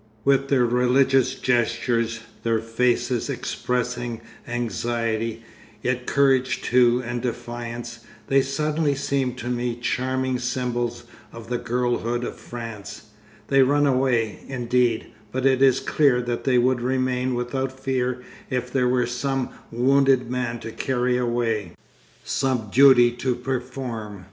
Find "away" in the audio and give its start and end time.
13.85-14.39, 21.19-21.73